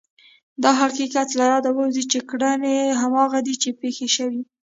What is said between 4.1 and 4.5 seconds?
شوې.